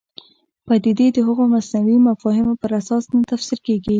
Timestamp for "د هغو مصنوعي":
1.13-1.99